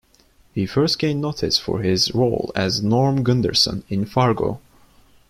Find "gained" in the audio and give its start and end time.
0.97-1.21